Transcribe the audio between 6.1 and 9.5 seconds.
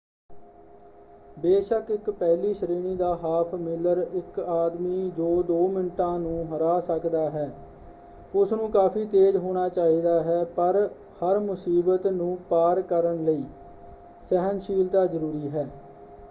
ਨੂੰ ਹਰਾ ਸਕਦਾ ਹੈ ਉਸ ਨੂੰ ਕਾਫ਼ੀ ਤੇਜ਼